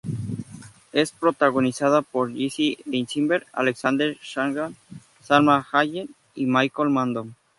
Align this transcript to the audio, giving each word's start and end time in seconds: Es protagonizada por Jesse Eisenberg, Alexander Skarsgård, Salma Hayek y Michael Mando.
Es 0.93 1.11
protagonizada 1.11 2.01
por 2.01 2.33
Jesse 2.33 2.79
Eisenberg, 2.91 3.45
Alexander 3.53 4.17
Skarsgård, 4.17 4.73
Salma 5.21 5.61
Hayek 5.71 6.09
y 6.33 6.47
Michael 6.47 6.89
Mando. 6.89 7.27